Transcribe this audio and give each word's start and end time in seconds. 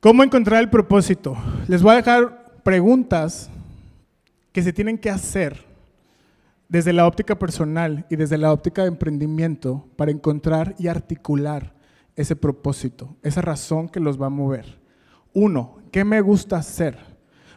¿Cómo 0.00 0.22
encontrar 0.22 0.62
el 0.62 0.70
propósito? 0.70 1.36
Les 1.68 1.82
voy 1.82 1.92
a 1.92 1.96
dejar 1.96 2.54
preguntas 2.62 3.50
que 4.50 4.62
se 4.62 4.72
tienen 4.72 4.96
que 4.96 5.10
hacer 5.10 5.62
desde 6.70 6.94
la 6.94 7.06
óptica 7.06 7.38
personal 7.38 8.06
y 8.08 8.16
desde 8.16 8.38
la 8.38 8.50
óptica 8.50 8.80
de 8.80 8.88
emprendimiento 8.88 9.86
para 9.96 10.10
encontrar 10.10 10.74
y 10.78 10.88
articular 10.88 11.74
ese 12.16 12.34
propósito, 12.34 13.14
esa 13.22 13.42
razón 13.42 13.90
que 13.90 14.00
los 14.00 14.18
va 14.18 14.28
a 14.28 14.30
mover. 14.30 14.80
Uno, 15.34 15.76
¿qué 15.92 16.02
me 16.02 16.22
gusta 16.22 16.56
hacer? 16.56 16.96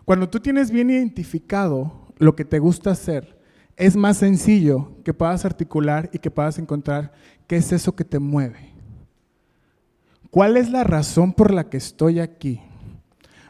Cuando 0.04 0.28
tú 0.28 0.42
tienes 0.42 0.70
bien 0.70 0.90
identificado 0.90 2.10
lo 2.18 2.36
que 2.36 2.44
te 2.44 2.60
gusta 2.60 2.92
hacer, 2.92 3.40
es 3.78 3.96
más 3.96 4.18
sencillo 4.18 4.92
que 5.06 5.14
puedas 5.14 5.46
articular 5.46 6.10
y 6.12 6.20
que 6.20 6.30
puedas 6.30 6.60
encontrar 6.60 7.14
qué 7.48 7.56
es 7.56 7.72
eso 7.72 7.96
que 7.96 8.04
te 8.04 8.20
mueve. 8.20 8.73
¿Cuál 10.34 10.58
es 10.58 10.72
la 10.72 10.84
razón 10.84 11.34
por 11.34 11.54
la 11.54 11.70
que 11.70 11.78
estoy 11.78 12.20
aquí? 12.20 12.60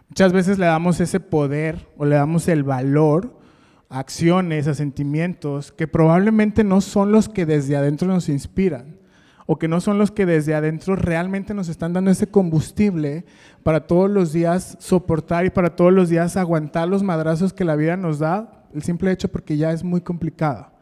Muchas 0.09 0.33
veces 0.33 0.59
le 0.59 0.65
damos 0.65 0.99
ese 0.99 1.21
poder 1.21 1.87
o 1.95 2.03
le 2.03 2.15
damos 2.15 2.49
el 2.49 2.63
valor 2.63 3.39
a 3.87 3.99
acciones, 3.99 4.67
a 4.67 4.73
sentimientos 4.73 5.71
que 5.71 5.87
probablemente 5.87 6.65
no 6.65 6.81
son 6.81 7.13
los 7.13 7.29
que 7.29 7.45
desde 7.45 7.77
adentro 7.77 8.09
nos 8.09 8.27
inspiran 8.27 8.97
o 9.45 9.57
que 9.57 9.69
no 9.69 9.79
son 9.79 9.97
los 9.97 10.11
que 10.11 10.25
desde 10.25 10.55
adentro 10.55 10.97
realmente 10.97 11.53
nos 11.53 11.69
están 11.69 11.93
dando 11.93 12.11
ese 12.11 12.27
combustible 12.27 13.23
para 13.63 13.87
todos 13.87 14.11
los 14.11 14.33
días 14.33 14.75
soportar 14.81 15.45
y 15.45 15.51
para 15.51 15.77
todos 15.77 15.93
los 15.93 16.09
días 16.09 16.35
aguantar 16.35 16.89
los 16.89 17.01
madrazos 17.01 17.53
que 17.53 17.63
la 17.63 17.77
vida 17.77 17.95
nos 17.95 18.19
da, 18.19 18.65
el 18.73 18.83
simple 18.83 19.09
hecho 19.13 19.29
porque 19.29 19.55
ya 19.55 19.71
es 19.71 19.85
muy 19.85 20.01
complicada. 20.01 20.73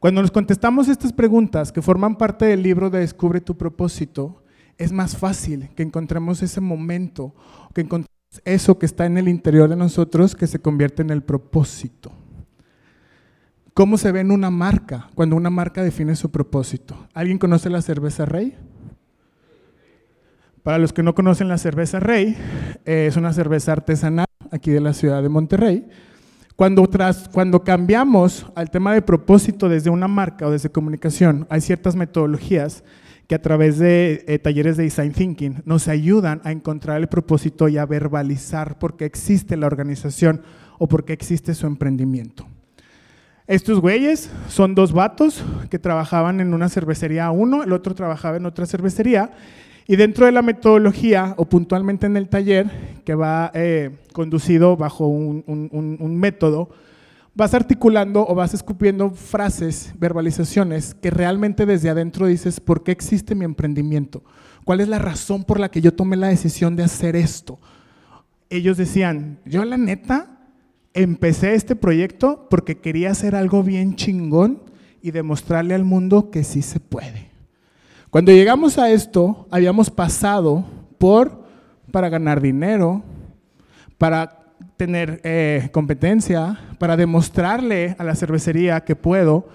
Cuando 0.00 0.20
nos 0.20 0.32
contestamos 0.32 0.88
estas 0.88 1.14
preguntas 1.14 1.72
que 1.72 1.80
forman 1.80 2.16
parte 2.16 2.44
del 2.44 2.62
libro 2.62 2.90
de 2.90 2.98
Descubre 2.98 3.40
tu 3.40 3.56
propósito, 3.56 4.39
es 4.80 4.92
más 4.92 5.14
fácil 5.14 5.68
que 5.76 5.82
encontremos 5.82 6.42
ese 6.42 6.62
momento, 6.62 7.34
que 7.74 7.82
encontremos 7.82 8.08
eso 8.46 8.78
que 8.78 8.86
está 8.86 9.04
en 9.04 9.18
el 9.18 9.28
interior 9.28 9.68
de 9.68 9.76
nosotros 9.76 10.34
que 10.34 10.46
se 10.46 10.58
convierte 10.58 11.02
en 11.02 11.10
el 11.10 11.22
propósito. 11.22 12.10
¿Cómo 13.74 13.98
se 13.98 14.10
ve 14.10 14.20
en 14.20 14.30
una 14.30 14.50
marca 14.50 15.10
cuando 15.14 15.36
una 15.36 15.50
marca 15.50 15.82
define 15.82 16.16
su 16.16 16.30
propósito? 16.30 16.96
¿Alguien 17.12 17.38
conoce 17.38 17.68
la 17.68 17.82
cerveza 17.82 18.24
Rey? 18.24 18.56
Para 20.62 20.78
los 20.78 20.94
que 20.94 21.02
no 21.02 21.14
conocen 21.14 21.48
la 21.48 21.58
cerveza 21.58 22.00
Rey, 22.00 22.34
eh, 22.86 23.06
es 23.06 23.18
una 23.18 23.34
cerveza 23.34 23.72
artesanal 23.72 24.26
aquí 24.50 24.70
de 24.70 24.80
la 24.80 24.94
ciudad 24.94 25.22
de 25.22 25.28
Monterrey. 25.28 25.88
Cuando, 26.56 26.86
tras, 26.86 27.28
cuando 27.28 27.64
cambiamos 27.64 28.46
al 28.54 28.70
tema 28.70 28.94
de 28.94 29.02
propósito 29.02 29.68
desde 29.68 29.90
una 29.90 30.08
marca 30.08 30.46
o 30.46 30.50
desde 30.50 30.70
comunicación, 30.70 31.46
hay 31.50 31.60
ciertas 31.60 31.96
metodologías 31.96 32.82
que 33.30 33.36
a 33.36 33.42
través 33.42 33.78
de 33.78 34.24
eh, 34.26 34.40
talleres 34.40 34.76
de 34.76 34.82
design 34.82 35.12
thinking 35.12 35.62
nos 35.64 35.86
ayudan 35.86 36.40
a 36.42 36.50
encontrar 36.50 37.00
el 37.00 37.06
propósito 37.06 37.68
y 37.68 37.78
a 37.78 37.86
verbalizar 37.86 38.76
por 38.80 38.96
qué 38.96 39.04
existe 39.04 39.56
la 39.56 39.68
organización 39.68 40.42
o 40.80 40.88
por 40.88 41.04
qué 41.04 41.12
existe 41.12 41.54
su 41.54 41.68
emprendimiento. 41.68 42.48
Estos 43.46 43.78
güeyes 43.78 44.32
son 44.48 44.74
dos 44.74 44.92
vatos 44.92 45.44
que 45.70 45.78
trabajaban 45.78 46.40
en 46.40 46.52
una 46.54 46.68
cervecería 46.68 47.30
uno, 47.30 47.62
el 47.62 47.72
otro 47.72 47.94
trabajaba 47.94 48.36
en 48.36 48.46
otra 48.46 48.66
cervecería. 48.66 49.30
Y 49.86 49.94
dentro 49.94 50.26
de 50.26 50.32
la 50.32 50.42
metodología, 50.42 51.34
o 51.36 51.44
puntualmente 51.44 52.06
en 52.06 52.16
el 52.16 52.28
taller, 52.28 52.68
que 53.04 53.14
va 53.14 53.52
eh, 53.54 53.90
conducido 54.12 54.76
bajo 54.76 55.06
un, 55.06 55.44
un 55.46 56.16
método, 56.16 56.70
vas 57.34 57.54
articulando 57.54 58.26
o 58.26 58.34
vas 58.34 58.54
escupiendo 58.54 59.10
frases, 59.10 59.92
verbalizaciones, 59.98 60.94
que 60.94 61.10
realmente 61.10 61.66
desde 61.66 61.90
adentro 61.90 62.26
dices, 62.26 62.60
¿por 62.60 62.82
qué 62.82 62.92
existe 62.92 63.34
mi 63.34 63.44
emprendimiento? 63.44 64.22
¿Cuál 64.64 64.80
es 64.80 64.88
la 64.88 64.98
razón 64.98 65.44
por 65.44 65.58
la 65.58 65.70
que 65.70 65.80
yo 65.80 65.94
tomé 65.94 66.16
la 66.16 66.28
decisión 66.28 66.76
de 66.76 66.84
hacer 66.84 67.16
esto? 67.16 67.58
Ellos 68.50 68.76
decían, 68.76 69.38
yo 69.44 69.64
la 69.64 69.76
neta, 69.76 70.38
empecé 70.92 71.54
este 71.54 71.76
proyecto 71.76 72.48
porque 72.50 72.78
quería 72.78 73.10
hacer 73.10 73.34
algo 73.34 73.62
bien 73.62 73.94
chingón 73.94 74.62
y 75.02 75.12
demostrarle 75.12 75.74
al 75.74 75.84
mundo 75.84 76.30
que 76.30 76.44
sí 76.44 76.62
se 76.62 76.80
puede. 76.80 77.30
Cuando 78.10 78.32
llegamos 78.32 78.76
a 78.76 78.90
esto, 78.90 79.46
habíamos 79.50 79.88
pasado 79.88 80.64
por 80.98 81.44
para 81.92 82.08
ganar 82.08 82.40
dinero, 82.40 83.02
para 83.98 84.39
tener 84.80 85.20
eh, 85.24 85.68
competencia, 85.72 86.58
para 86.78 86.96
demostrarle 86.96 87.96
a 87.98 88.04
la 88.04 88.14
cervecería 88.14 88.80
que 88.80 88.96
puedo. 88.96 89.46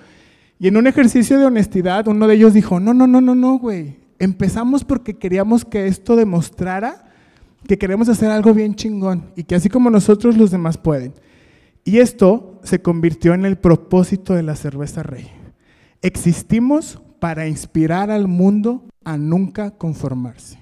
Y 0.59 0.68
en 0.68 0.78
un 0.78 0.86
ejercicio 0.86 1.40
de 1.40 1.47
honestidad, 1.47 2.08
uno 2.08 2.28
de 2.28 2.36
ellos 2.36 2.53
dijo, 2.53 2.80
no, 2.80 2.94
no, 2.94 3.08
no, 3.08 3.22
no, 3.22 3.34
no, 3.34 3.58
güey. 3.58 3.96
Empezamos 4.19 4.84
porque 4.84 5.16
queríamos 5.16 5.66
que 5.66 5.88
esto 5.88 6.16
demostrara 6.16 7.06
que 7.68 7.80
queremos 7.80 8.08
hacer 8.08 8.30
algo 8.30 8.53
bien 8.53 8.75
chingón 8.75 9.31
y 9.36 9.46
que 9.46 9.56
así 9.56 9.68
como 9.68 9.90
nosotros 9.90 10.38
los 10.38 10.52
demás 10.52 10.78
pueden. 10.78 11.16
Y 11.84 11.97
esto 11.97 12.62
se 12.62 12.84
convirtió 12.84 13.34
en 13.34 13.46
el 13.46 13.57
propósito 13.57 14.36
de 14.36 14.44
la 14.44 14.56
cerveza 14.56 15.02
rey. 15.02 15.31
Existimos 16.03 17.02
para 17.19 17.47
inspirar 17.47 18.12
al 18.12 18.28
mundo 18.28 18.84
a 19.03 19.18
nunca 19.18 19.72
conformarse. 19.72 20.59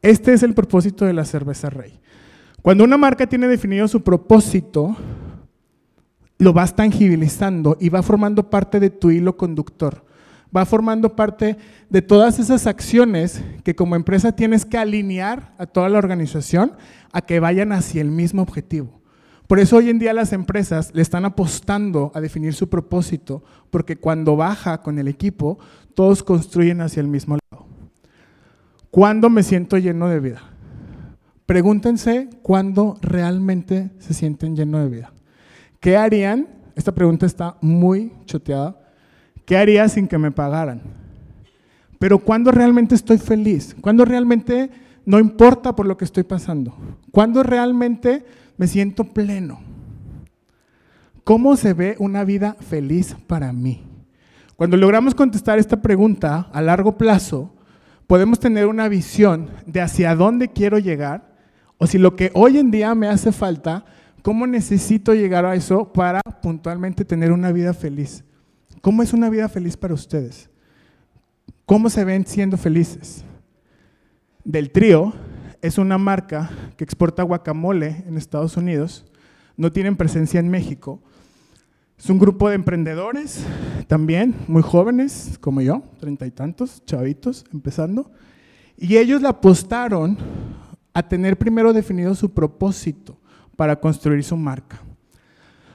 Este 0.00 0.32
es 0.32 0.42
el 0.42 0.54
propósito 0.54 1.04
de 1.04 1.12
la 1.12 1.26
cerveza 1.26 1.68
rey. 1.68 2.00
Cuando 2.68 2.84
una 2.84 2.98
marca 2.98 3.26
tiene 3.26 3.48
definido 3.48 3.88
su 3.88 4.02
propósito, 4.02 4.94
lo 6.36 6.52
vas 6.52 6.76
tangibilizando 6.76 7.78
y 7.80 7.88
va 7.88 8.02
formando 8.02 8.50
parte 8.50 8.78
de 8.78 8.90
tu 8.90 9.10
hilo 9.10 9.38
conductor. 9.38 10.04
Va 10.54 10.66
formando 10.66 11.16
parte 11.16 11.56
de 11.88 12.02
todas 12.02 12.38
esas 12.38 12.66
acciones 12.66 13.42
que 13.64 13.74
como 13.74 13.96
empresa 13.96 14.32
tienes 14.32 14.66
que 14.66 14.76
alinear 14.76 15.54
a 15.56 15.64
toda 15.64 15.88
la 15.88 15.96
organización 15.96 16.72
a 17.10 17.22
que 17.22 17.40
vayan 17.40 17.72
hacia 17.72 18.02
el 18.02 18.10
mismo 18.10 18.42
objetivo. 18.42 19.00
Por 19.46 19.60
eso 19.60 19.78
hoy 19.78 19.88
en 19.88 19.98
día 19.98 20.12
las 20.12 20.34
empresas 20.34 20.90
le 20.92 21.00
están 21.00 21.24
apostando 21.24 22.12
a 22.14 22.20
definir 22.20 22.52
su 22.52 22.68
propósito, 22.68 23.42
porque 23.70 23.96
cuando 23.96 24.36
baja 24.36 24.82
con 24.82 24.98
el 24.98 25.08
equipo, 25.08 25.58
todos 25.94 26.22
construyen 26.22 26.82
hacia 26.82 27.00
el 27.00 27.08
mismo 27.08 27.38
lado. 27.50 27.66
¿Cuándo 28.90 29.30
me 29.30 29.42
siento 29.42 29.78
lleno 29.78 30.10
de 30.10 30.20
vida? 30.20 30.57
Pregúntense 31.48 32.28
cuándo 32.42 32.98
realmente 33.00 33.90
se 34.00 34.12
sienten 34.12 34.54
lleno 34.54 34.80
de 34.80 34.88
vida. 34.90 35.12
¿Qué 35.80 35.96
harían? 35.96 36.46
Esta 36.76 36.92
pregunta 36.92 37.24
está 37.24 37.56
muy 37.62 38.12
choteada. 38.26 38.78
¿Qué 39.46 39.56
haría 39.56 39.88
sin 39.88 40.06
que 40.06 40.18
me 40.18 40.30
pagaran? 40.30 40.82
Pero 41.98 42.18
¿cuándo 42.18 42.52
realmente 42.52 42.94
estoy 42.94 43.16
feliz? 43.16 43.74
¿Cuándo 43.80 44.04
realmente 44.04 44.70
no 45.06 45.18
importa 45.18 45.74
por 45.74 45.86
lo 45.86 45.96
que 45.96 46.04
estoy 46.04 46.24
pasando? 46.24 46.76
¿Cuándo 47.10 47.42
realmente 47.42 48.26
me 48.58 48.66
siento 48.66 49.04
pleno. 49.04 49.60
¿Cómo 51.24 51.56
se 51.56 51.72
ve 51.72 51.96
una 51.98 52.24
vida 52.24 52.56
feliz 52.60 53.16
para 53.26 53.52
mí? 53.52 53.84
Cuando 54.56 54.76
logramos 54.76 55.14
contestar 55.14 55.58
esta 55.58 55.80
pregunta 55.80 56.50
a 56.52 56.60
largo 56.60 56.98
plazo, 56.98 57.54
podemos 58.06 58.40
tener 58.40 58.66
una 58.66 58.88
visión 58.88 59.48
de 59.64 59.80
hacia 59.80 60.14
dónde 60.14 60.48
quiero 60.48 60.78
llegar 60.78 61.27
o 61.78 61.86
si 61.86 61.96
lo 61.96 62.16
que 62.16 62.30
hoy 62.34 62.58
en 62.58 62.70
día 62.70 62.94
me 62.94 63.08
hace 63.08 63.32
falta, 63.32 63.84
cómo 64.22 64.46
necesito 64.46 65.14
llegar 65.14 65.46
a 65.46 65.54
eso 65.54 65.92
para 65.92 66.20
puntualmente 66.42 67.04
tener 67.04 67.32
una 67.32 67.52
vida 67.52 67.72
feliz. 67.72 68.24
¿Cómo 68.80 69.02
es 69.02 69.12
una 69.12 69.30
vida 69.30 69.48
feliz 69.48 69.76
para 69.76 69.94
ustedes? 69.94 70.50
¿Cómo 71.64 71.88
se 71.88 72.04
ven 72.04 72.26
siendo 72.26 72.56
felices? 72.56 73.24
Del 74.44 74.70
trío, 74.70 75.12
es 75.60 75.78
una 75.78 75.98
marca 75.98 76.50
que 76.76 76.84
exporta 76.84 77.22
guacamole 77.22 78.04
en 78.06 78.16
Estados 78.16 78.56
Unidos, 78.56 79.04
no 79.56 79.72
tienen 79.72 79.96
presencia 79.96 80.38
en 80.40 80.48
México. 80.48 81.02
Es 81.98 82.08
un 82.08 82.18
grupo 82.18 82.48
de 82.48 82.54
emprendedores 82.54 83.44
también, 83.88 84.34
muy 84.46 84.62
jóvenes, 84.62 85.36
como 85.40 85.60
yo, 85.60 85.82
treinta 85.98 86.26
y 86.26 86.30
tantos, 86.30 86.84
chavitos, 86.86 87.44
empezando. 87.52 88.10
Y 88.76 88.96
ellos 88.96 89.20
le 89.20 89.28
apostaron 89.28 90.16
a 90.98 91.08
tener 91.08 91.38
primero 91.38 91.72
definido 91.72 92.12
su 92.16 92.34
propósito 92.34 93.16
para 93.54 93.78
construir 93.78 94.24
su 94.24 94.36
marca. 94.36 94.80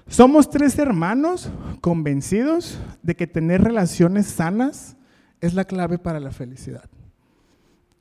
Somos 0.06 0.50
tres 0.50 0.78
hermanos 0.78 1.50
convencidos 1.80 2.78
de 3.02 3.16
que 3.16 3.26
tener 3.26 3.62
relaciones 3.62 4.26
sanas 4.26 4.98
es 5.40 5.54
la 5.54 5.64
clave 5.64 5.98
para 5.98 6.20
la 6.20 6.32
felicidad. 6.32 6.90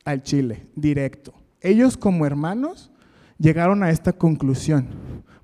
Al 0.05 0.25
chile, 0.25 0.67
directo. 0.75 1.33
Ellos 1.61 1.97
como 1.97 2.27
hermanos 2.27 2.91
llegaron 3.39 3.85
a 3.85 3.91
esta 3.91 4.13
conclusión 4.13 4.89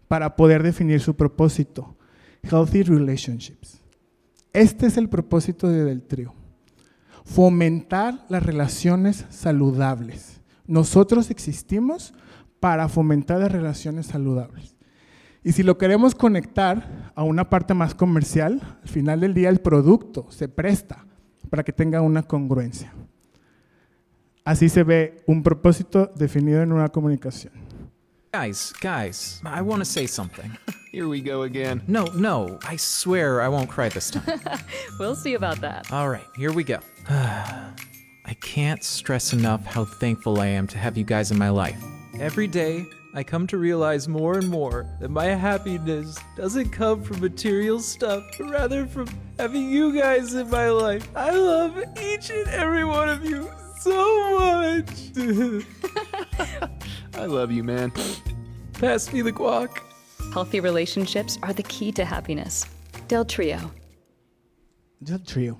para 0.08 0.34
poder 0.34 0.64
definir 0.64 1.00
su 1.00 1.14
propósito. 1.14 1.94
Healthy 2.42 2.82
Relationships. 2.82 3.80
Este 4.52 4.88
es 4.88 4.96
el 4.96 5.08
propósito 5.08 5.68
de 5.68 5.84
Del 5.84 6.02
Trío. 6.02 6.34
Fomentar 7.24 8.26
las 8.28 8.42
relaciones 8.42 9.26
saludables. 9.28 10.37
Nosotros 10.68 11.30
existimos 11.30 12.12
para 12.60 12.88
fomentar 12.88 13.40
las 13.40 13.50
relaciones 13.50 14.06
saludables. 14.06 14.76
Y 15.42 15.52
si 15.52 15.62
lo 15.62 15.78
queremos 15.78 16.14
conectar 16.14 17.10
a 17.14 17.22
una 17.22 17.48
parte 17.48 17.72
más 17.72 17.94
comercial, 17.94 18.78
al 18.82 18.88
final 18.88 19.20
del 19.20 19.32
día 19.32 19.48
el 19.48 19.60
producto 19.60 20.30
se 20.30 20.46
presta 20.46 21.06
para 21.48 21.64
que 21.64 21.72
tenga 21.72 22.02
una 22.02 22.22
congruencia. 22.22 22.92
Así 24.44 24.68
se 24.68 24.82
ve 24.82 25.22
un 25.26 25.42
propósito 25.42 26.12
definido 26.14 26.60
en 26.62 26.72
una 26.72 26.88
comunicación. 26.88 27.52
Guys, 28.30 28.74
guys, 28.82 29.40
I 29.42 29.62
want 29.62 29.80
to 29.80 29.86
say 29.86 30.06
something. 30.06 30.50
Here 30.92 31.06
we 31.06 31.22
go 31.22 31.44
again. 31.44 31.82
No, 31.86 32.04
no, 32.14 32.58
I 32.62 32.76
swear 32.76 33.40
I 33.40 33.48
won't 33.48 33.70
cry 33.70 33.88
this 33.88 34.10
time. 34.10 34.40
We'll 34.98 35.16
see 35.16 35.34
about 35.34 35.60
that. 35.62 35.90
All 35.90 36.10
right, 36.10 36.26
here 36.36 36.52
we 36.52 36.62
go. 36.62 36.80
I 38.28 38.34
can't 38.34 38.84
stress 38.84 39.32
enough 39.32 39.64
how 39.64 39.86
thankful 39.86 40.38
I 40.38 40.48
am 40.48 40.66
to 40.66 40.76
have 40.76 40.98
you 40.98 41.04
guys 41.04 41.30
in 41.30 41.38
my 41.38 41.48
life. 41.48 41.82
Every 42.20 42.46
day, 42.46 42.84
I 43.14 43.22
come 43.22 43.46
to 43.46 43.56
realize 43.56 44.06
more 44.06 44.36
and 44.36 44.46
more 44.46 44.86
that 45.00 45.08
my 45.08 45.24
happiness 45.24 46.18
doesn't 46.36 46.68
come 46.68 47.02
from 47.02 47.20
material 47.20 47.80
stuff, 47.80 48.22
but 48.36 48.50
rather 48.50 48.86
from 48.86 49.08
having 49.38 49.70
you 49.70 49.98
guys 49.98 50.34
in 50.34 50.50
my 50.50 50.68
life. 50.68 51.08
I 51.16 51.30
love 51.30 51.82
each 52.02 52.28
and 52.28 52.46
every 52.48 52.84
one 52.84 53.08
of 53.08 53.24
you 53.24 53.50
so 53.80 54.38
much. 54.38 54.90
I 57.14 57.24
love 57.24 57.50
you, 57.50 57.64
man. 57.64 57.94
Pass 58.74 59.10
me 59.10 59.22
the 59.22 59.32
guac. 59.32 59.78
Healthy 60.34 60.60
relationships 60.60 61.38
are 61.42 61.54
the 61.54 61.62
key 61.62 61.92
to 61.92 62.04
happiness. 62.04 62.66
Del 63.08 63.24
Trio. 63.24 63.72
Del 65.02 65.20
trio. 65.20 65.58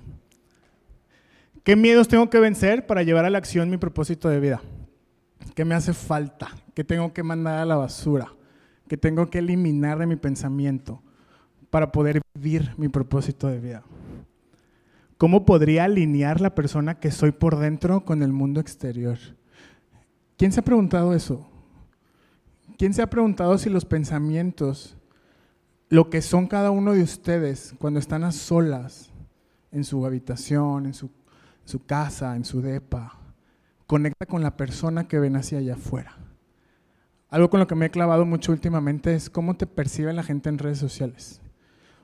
¿Qué 1.63 1.75
miedos 1.75 2.07
tengo 2.07 2.29
que 2.29 2.39
vencer 2.39 2.87
para 2.87 3.03
llevar 3.03 3.25
a 3.25 3.29
la 3.29 3.37
acción 3.37 3.69
mi 3.69 3.77
propósito 3.77 4.29
de 4.29 4.39
vida? 4.39 4.61
¿Qué 5.55 5.65
me 5.65 5.75
hace 5.75 5.93
falta? 5.93 6.49
¿Qué 6.73 6.83
tengo 6.83 7.13
que 7.13 7.23
mandar 7.23 7.59
a 7.59 7.65
la 7.65 7.75
basura? 7.75 8.33
¿Qué 8.87 8.97
tengo 8.97 9.29
que 9.29 9.39
eliminar 9.39 9.99
de 9.99 10.07
mi 10.07 10.15
pensamiento 10.15 11.01
para 11.69 11.91
poder 11.91 12.21
vivir 12.33 12.73
mi 12.77 12.87
propósito 12.87 13.47
de 13.47 13.59
vida? 13.59 13.83
¿Cómo 15.17 15.45
podría 15.45 15.83
alinear 15.83 16.39
la 16.39 16.55
persona 16.55 16.99
que 16.99 17.11
soy 17.11 17.31
por 17.31 17.57
dentro 17.57 18.05
con 18.05 18.23
el 18.23 18.31
mundo 18.31 18.61
exterior? 18.61 19.17
¿Quién 20.37 20.53
se 20.53 20.61
ha 20.61 20.63
preguntado 20.63 21.13
eso? 21.13 21.45
¿Quién 22.77 22.93
se 22.93 23.01
ha 23.01 23.09
preguntado 23.09 23.57
si 23.57 23.69
los 23.69 23.83
pensamientos, 23.83 24.95
lo 25.89 26.09
que 26.09 26.21
son 26.21 26.47
cada 26.47 26.71
uno 26.71 26.93
de 26.93 27.03
ustedes 27.03 27.75
cuando 27.79 27.99
están 27.99 28.23
a 28.23 28.31
solas 28.31 29.11
en 29.73 29.83
su 29.83 30.05
habitación, 30.05 30.85
en 30.85 30.93
su, 30.93 31.09
su 31.69 31.85
casa, 31.85 32.35
en 32.35 32.43
su 32.43 32.61
depa, 32.61 33.17
conecta 33.87 34.25
con 34.25 34.43
la 34.43 34.57
persona 34.57 35.07
que 35.07 35.19
ven 35.19 35.37
hacia 35.37 35.59
allá 35.59 35.75
afuera? 35.75 36.17
Algo 37.29 37.49
con 37.49 37.59
lo 37.59 37.67
que 37.67 37.75
me 37.75 37.85
he 37.85 37.91
clavado 37.91 38.25
mucho 38.25 38.51
últimamente 38.51 39.13
es 39.13 39.29
cómo 39.29 39.55
te 39.55 39.67
percibe 39.67 40.11
la 40.13 40.23
gente 40.23 40.49
en 40.49 40.57
redes 40.57 40.79
sociales. 40.79 41.41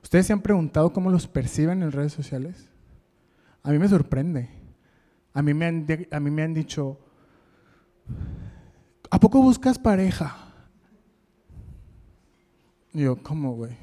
¿Ustedes 0.03 0.27
se 0.27 0.33
han 0.33 0.41
preguntado 0.41 0.93
cómo 0.93 1.09
los 1.09 1.27
perciben 1.27 1.81
en 1.81 1.91
redes 1.91 2.13
sociales? 2.13 2.69
A 3.63 3.71
mí 3.71 3.79
me 3.79 3.87
sorprende. 3.87 4.49
A 5.33 5.41
mí 5.41 5.53
me 5.53 5.65
han, 5.65 5.87
a 6.11 6.19
mí 6.19 6.31
me 6.31 6.43
han 6.43 6.53
dicho, 6.53 6.99
¿a 9.09 9.19
poco 9.19 9.41
buscas 9.41 9.79
pareja? 9.79 10.37
Yo, 12.93 13.17
¿cómo, 13.21 13.55
güey? 13.55 13.75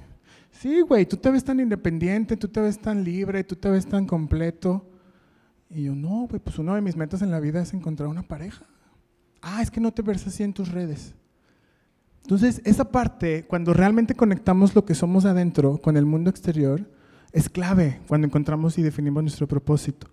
Sí, 0.52 0.80
güey, 0.80 1.04
tú 1.06 1.16
te 1.16 1.30
ves 1.30 1.44
tan 1.44 1.58
independiente, 1.58 2.36
tú 2.36 2.46
te 2.46 2.60
ves 2.60 2.78
tan 2.78 3.02
libre, 3.02 3.42
tú 3.42 3.56
te 3.56 3.68
ves 3.68 3.84
tan 3.84 4.06
completo. 4.06 4.91
Y 5.74 5.84
yo, 5.84 5.94
no, 5.94 6.26
güey, 6.28 6.40
pues 6.40 6.58
una 6.58 6.74
de 6.74 6.82
mis 6.82 6.96
metas 6.96 7.22
en 7.22 7.30
la 7.30 7.40
vida 7.40 7.62
es 7.62 7.72
encontrar 7.72 8.08
una 8.08 8.22
pareja. 8.22 8.64
Ah, 9.40 9.62
es 9.62 9.70
que 9.70 9.80
no 9.80 9.92
te 9.92 10.02
ves 10.02 10.26
así 10.26 10.42
en 10.42 10.52
tus 10.52 10.70
redes. 10.70 11.14
Entonces, 12.22 12.60
esa 12.64 12.90
parte, 12.90 13.46
cuando 13.46 13.72
realmente 13.72 14.14
conectamos 14.14 14.74
lo 14.74 14.84
que 14.84 14.94
somos 14.94 15.24
adentro 15.24 15.78
con 15.78 15.96
el 15.96 16.04
mundo 16.04 16.30
exterior, 16.30 16.88
es 17.32 17.48
clave 17.48 18.00
cuando 18.06 18.26
encontramos 18.26 18.78
y 18.78 18.82
definimos 18.82 19.22
nuestro 19.22 19.48
propósito. 19.48 20.06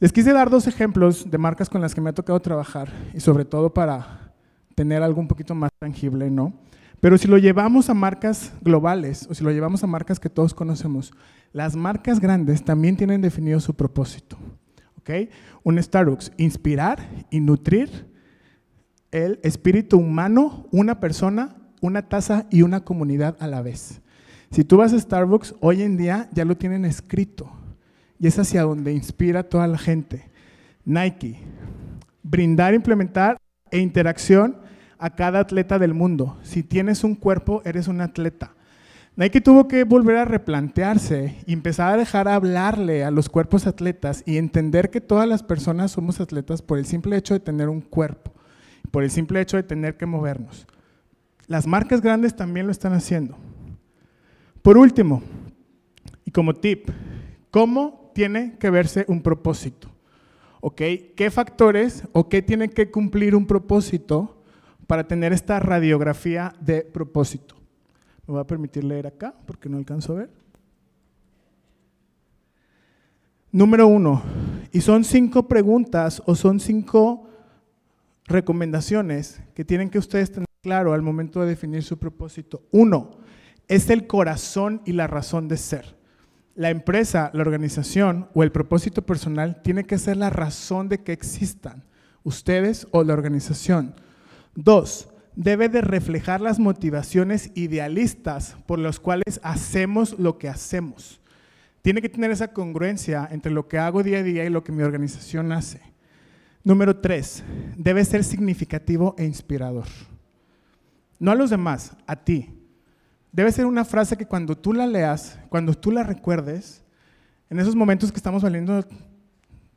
Les 0.00 0.12
quise 0.12 0.32
dar 0.32 0.50
dos 0.50 0.66
ejemplos 0.66 1.30
de 1.30 1.38
marcas 1.38 1.68
con 1.68 1.80
las 1.80 1.94
que 1.94 2.00
me 2.00 2.10
ha 2.10 2.14
tocado 2.14 2.40
trabajar 2.40 2.90
y 3.12 3.20
sobre 3.20 3.44
todo 3.44 3.72
para 3.72 4.32
tener 4.74 5.02
algo 5.02 5.20
un 5.20 5.28
poquito 5.28 5.54
más 5.54 5.70
tangible, 5.78 6.30
¿no? 6.30 6.52
Pero 7.00 7.18
si 7.18 7.28
lo 7.28 7.38
llevamos 7.38 7.90
a 7.90 7.94
marcas 7.94 8.52
globales 8.62 9.26
o 9.30 9.34
si 9.34 9.44
lo 9.44 9.50
llevamos 9.50 9.84
a 9.84 9.86
marcas 9.86 10.18
que 10.18 10.30
todos 10.30 10.54
conocemos, 10.54 11.12
las 11.54 11.76
marcas 11.76 12.18
grandes 12.18 12.64
también 12.64 12.96
tienen 12.96 13.22
definido 13.22 13.60
su 13.60 13.74
propósito. 13.74 14.36
¿ok? 14.98 15.30
Un 15.62 15.80
Starbucks, 15.80 16.32
inspirar 16.36 16.98
y 17.30 17.38
nutrir 17.38 18.12
el 19.12 19.38
espíritu 19.44 19.98
humano, 19.98 20.66
una 20.72 20.98
persona, 20.98 21.56
una 21.80 22.08
taza 22.08 22.46
y 22.50 22.62
una 22.62 22.80
comunidad 22.80 23.36
a 23.38 23.46
la 23.46 23.62
vez. 23.62 24.02
Si 24.50 24.64
tú 24.64 24.78
vas 24.78 24.92
a 24.92 24.98
Starbucks, 24.98 25.54
hoy 25.60 25.82
en 25.82 25.96
día 25.96 26.28
ya 26.32 26.44
lo 26.44 26.56
tienen 26.56 26.84
escrito 26.84 27.48
y 28.18 28.26
es 28.26 28.36
hacia 28.36 28.62
donde 28.62 28.92
inspira 28.92 29.44
toda 29.44 29.68
la 29.68 29.78
gente. 29.78 30.28
Nike, 30.84 31.38
brindar, 32.24 32.74
implementar 32.74 33.36
e 33.70 33.78
interacción 33.78 34.56
a 34.98 35.10
cada 35.14 35.38
atleta 35.38 35.78
del 35.78 35.94
mundo. 35.94 36.36
Si 36.42 36.64
tienes 36.64 37.04
un 37.04 37.14
cuerpo, 37.14 37.62
eres 37.64 37.86
un 37.86 38.00
atleta. 38.00 38.56
Nike 39.16 39.40
tuvo 39.40 39.68
que 39.68 39.84
volver 39.84 40.16
a 40.16 40.24
replantearse 40.24 41.36
y 41.46 41.52
empezar 41.52 41.92
a 41.92 41.96
dejar 41.96 42.26
hablarle 42.26 43.04
a 43.04 43.12
los 43.12 43.28
cuerpos 43.28 43.68
atletas 43.68 44.24
y 44.26 44.38
entender 44.38 44.90
que 44.90 45.00
todas 45.00 45.28
las 45.28 45.44
personas 45.44 45.92
somos 45.92 46.20
atletas 46.20 46.62
por 46.62 46.78
el 46.78 46.84
simple 46.84 47.16
hecho 47.16 47.32
de 47.32 47.38
tener 47.38 47.68
un 47.68 47.80
cuerpo, 47.80 48.32
por 48.90 49.04
el 49.04 49.10
simple 49.12 49.40
hecho 49.40 49.56
de 49.56 49.62
tener 49.62 49.96
que 49.96 50.06
movernos. 50.06 50.66
Las 51.46 51.68
marcas 51.68 52.00
grandes 52.00 52.34
también 52.34 52.66
lo 52.66 52.72
están 52.72 52.92
haciendo. 52.92 53.36
Por 54.62 54.76
último, 54.76 55.22
y 56.24 56.32
como 56.32 56.54
tip, 56.54 56.88
¿cómo 57.52 58.10
tiene 58.16 58.56
que 58.58 58.70
verse 58.70 59.04
un 59.06 59.22
propósito? 59.22 59.94
¿Ok? 60.60 60.82
¿Qué 61.16 61.30
factores 61.30 62.02
o 62.10 62.28
qué 62.28 62.42
tiene 62.42 62.68
que 62.68 62.90
cumplir 62.90 63.36
un 63.36 63.46
propósito 63.46 64.42
para 64.88 65.06
tener 65.06 65.32
esta 65.32 65.60
radiografía 65.60 66.52
de 66.60 66.82
propósito? 66.82 67.63
Me 68.26 68.32
voy 68.32 68.40
a 68.40 68.46
permitir 68.46 68.84
leer 68.84 69.06
acá 69.06 69.34
porque 69.46 69.68
no 69.68 69.76
alcanzo 69.76 70.12
a 70.12 70.16
ver. 70.16 70.30
Número 73.52 73.86
uno, 73.86 74.22
y 74.72 74.80
son 74.80 75.04
cinco 75.04 75.46
preguntas 75.46 76.22
o 76.26 76.34
son 76.34 76.58
cinco 76.58 77.28
recomendaciones 78.26 79.40
que 79.54 79.64
tienen 79.64 79.90
que 79.90 79.98
ustedes 79.98 80.32
tener 80.32 80.48
claro 80.62 80.92
al 80.92 81.02
momento 81.02 81.40
de 81.40 81.46
definir 81.46 81.84
su 81.84 81.98
propósito. 81.98 82.62
Uno, 82.72 83.18
es 83.68 83.90
el 83.90 84.06
corazón 84.06 84.82
y 84.84 84.92
la 84.92 85.06
razón 85.06 85.46
de 85.46 85.56
ser. 85.56 85.96
La 86.56 86.70
empresa, 86.70 87.30
la 87.32 87.42
organización 87.42 88.28
o 88.34 88.42
el 88.42 88.52
propósito 88.52 89.02
personal 89.02 89.62
tiene 89.62 89.84
que 89.84 89.98
ser 89.98 90.16
la 90.16 90.30
razón 90.30 90.88
de 90.88 91.02
que 91.02 91.12
existan, 91.12 91.84
ustedes 92.22 92.86
o 92.90 93.04
la 93.04 93.12
organización. 93.12 93.94
Dos, 94.54 95.08
debe 95.36 95.68
de 95.68 95.80
reflejar 95.80 96.40
las 96.40 96.58
motivaciones 96.58 97.50
idealistas 97.54 98.56
por 98.66 98.78
las 98.78 99.00
cuales 99.00 99.40
hacemos 99.42 100.18
lo 100.18 100.38
que 100.38 100.48
hacemos. 100.48 101.20
Tiene 101.82 102.00
que 102.00 102.08
tener 102.08 102.30
esa 102.30 102.52
congruencia 102.52 103.28
entre 103.30 103.52
lo 103.52 103.68
que 103.68 103.78
hago 103.78 104.02
día 104.02 104.18
a 104.18 104.22
día 104.22 104.44
y 104.44 104.50
lo 104.50 104.64
que 104.64 104.72
mi 104.72 104.82
organización 104.82 105.52
hace. 105.52 105.80
Número 106.62 106.96
tres, 106.96 107.44
debe 107.76 108.04
ser 108.04 108.24
significativo 108.24 109.14
e 109.18 109.24
inspirador. 109.24 109.86
No 111.18 111.30
a 111.30 111.34
los 111.34 111.50
demás, 111.50 111.92
a 112.06 112.16
ti. 112.16 112.50
Debe 113.32 113.52
ser 113.52 113.66
una 113.66 113.84
frase 113.84 114.16
que 114.16 114.26
cuando 114.26 114.56
tú 114.56 114.72
la 114.72 114.86
leas, 114.86 115.38
cuando 115.50 115.74
tú 115.74 115.90
la 115.90 116.04
recuerdes, 116.04 116.82
en 117.50 117.60
esos 117.60 117.74
momentos 117.74 118.10
que 118.10 118.16
estamos 118.16 118.42
valiendo 118.42 118.82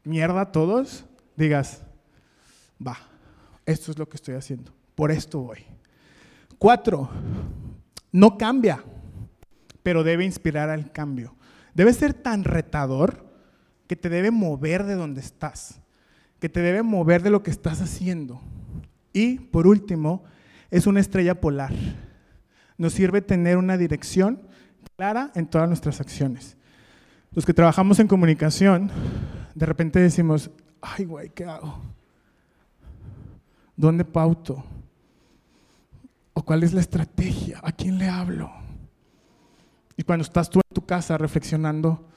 mierda 0.04 0.52
todos, 0.52 1.06
digas, 1.36 1.84
va, 2.86 2.98
esto 3.66 3.92
es 3.92 4.00
lo 4.00 4.08
que 4.08 4.16
estoy 4.16 4.36
haciendo, 4.36 4.72
por 4.98 5.12
esto 5.12 5.42
voy. 5.42 5.60
Cuatro, 6.58 7.08
no 8.12 8.36
cambia, 8.36 8.84
pero 9.84 10.04
debe 10.04 10.26
inspirar 10.26 10.72
al 10.72 10.92
cambio. 10.92 11.36
Debe 11.76 11.94
ser 11.94 12.16
tan 12.16 12.44
retador 12.44 13.24
que 13.86 13.96
te 13.96 14.10
debe 14.10 14.32
mover 14.32 14.86
de 14.86 14.96
donde 14.96 15.22
estás, 15.22 15.80
que 16.40 16.50
te 16.50 16.62
debe 16.62 16.82
mover 16.82 17.22
de 17.22 17.30
lo 17.30 17.44
que 17.44 17.52
estás 17.52 17.80
haciendo. 17.80 18.42
Y 19.14 19.38
por 19.38 19.68
último, 19.68 20.24
es 20.72 20.88
una 20.88 21.00
estrella 21.00 21.40
polar. 21.40 21.74
Nos 22.80 22.94
sirve 22.94 23.22
tener 23.22 23.58
una 23.58 23.78
dirección 23.78 24.42
clara 24.96 25.32
en 25.36 25.46
todas 25.46 25.68
nuestras 25.68 26.02
acciones. 26.02 26.58
Los 27.34 27.46
que 27.46 27.54
trabajamos 27.54 28.00
en 28.00 28.08
comunicación, 28.08 28.90
de 29.54 29.66
repente 29.68 30.00
decimos, 30.00 30.50
ay, 30.82 31.06
güey, 31.06 31.30
¿qué 31.30 31.46
hago? 31.46 31.84
¿Dónde 33.76 34.04
pauto? 34.04 34.64
¿O 36.48 36.50
cuál 36.50 36.64
es 36.64 36.74
la 36.74 36.80
estrategia? 36.80 37.60
¿A 37.62 37.74
quién 37.74 37.98
le 37.98 38.08
hablo? 38.08 38.50
Y 39.98 40.04
cuando 40.04 40.24
estás 40.24 40.50
tú 40.50 40.60
en 40.60 40.74
tu 40.74 40.86
casa 40.86 41.18
reflexionando, 41.18 42.08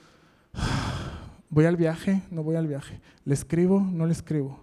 ¿voy 1.51 1.65
al 1.65 1.77
viaje? 1.77 2.23
No 2.31 2.45
voy 2.45 2.55
al 2.55 2.69
viaje. 2.69 3.01
¿Le 3.25 3.35
escribo? 3.35 3.81
No 3.81 4.07
le 4.07 4.13
escribo. 4.13 4.63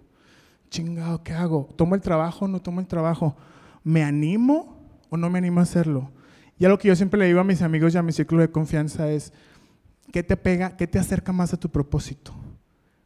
Chingado, 0.69 1.21
¿qué 1.21 1.33
hago? 1.33 1.67
¿Tomo 1.75 1.95
el 1.95 2.01
trabajo? 2.01 2.47
No 2.47 2.61
tomo 2.61 2.79
el 2.79 2.87
trabajo. 2.87 3.35
¿Me 3.83 4.05
animo 4.05 4.87
o 5.09 5.17
no 5.17 5.29
me 5.29 5.39
animo 5.39 5.59
a 5.59 5.63
hacerlo? 5.63 6.11
Y 6.57 6.63
algo 6.63 6.77
que 6.77 6.87
yo 6.87 6.95
siempre 6.95 7.19
le 7.19 7.25
digo 7.25 7.41
a 7.41 7.43
mis 7.43 7.61
amigos 7.61 7.93
y 7.93 7.97
a 7.97 8.03
mi 8.03 8.13
círculo 8.13 8.43
de 8.43 8.51
confianza 8.51 9.11
es, 9.11 9.33
¿qué 10.13 10.23
te 10.23 10.37
pega, 10.37 10.77
qué 10.77 10.87
te 10.87 10.97
acerca 10.97 11.33
más 11.33 11.53
a 11.53 11.59
tu 11.59 11.69
propósito? 11.69 12.33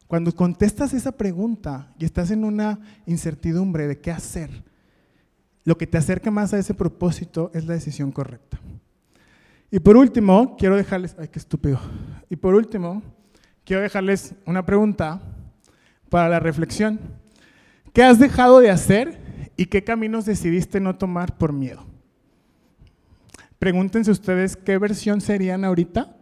Cuando 0.05 0.31
contestas 0.31 0.93
esa 0.93 1.11
pregunta 1.11 1.91
y 1.97 2.05
estás 2.05 2.29
en 2.29 2.43
una 2.43 2.79
incertidumbre 3.07 3.87
de 3.87 3.99
qué 3.99 4.11
hacer, 4.11 4.69
lo 5.63 5.77
que 5.77 5.87
te 5.87 5.97
acerca 5.97 6.31
más 6.31 6.53
a 6.53 6.59
ese 6.59 6.73
propósito 6.73 7.51
es 7.53 7.65
la 7.65 7.73
decisión 7.73 8.11
correcta. 8.11 8.59
Y 9.69 9.79
por 9.79 9.95
último, 9.95 10.57
quiero 10.57 10.75
dejarles, 10.75 11.15
ay, 11.17 11.29
qué 11.29 11.39
estúpido. 11.39 11.79
Y 12.29 12.35
por 12.35 12.55
último, 12.55 13.01
quiero 13.63 13.81
dejarles 13.81 14.33
una 14.45 14.65
pregunta 14.65 15.21
para 16.09 16.27
la 16.27 16.39
reflexión. 16.39 16.99
¿Qué 17.93 18.03
has 18.03 18.19
dejado 18.19 18.59
de 18.59 18.69
hacer 18.69 19.51
y 19.55 19.67
qué 19.67 19.83
caminos 19.83 20.25
decidiste 20.25 20.79
no 20.79 20.97
tomar 20.97 21.37
por 21.37 21.53
miedo? 21.53 21.85
Pregúntense 23.59 24.11
ustedes 24.11 24.57
qué 24.57 24.77
versión 24.77 25.21
serían 25.21 25.63
ahorita 25.63 26.17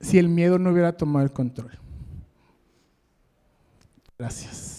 si 0.00 0.18
el 0.18 0.28
miedo 0.28 0.58
no 0.58 0.70
hubiera 0.70 0.96
tomado 0.96 1.24
el 1.24 1.32
control. 1.32 1.72
Gracias. 4.18 4.77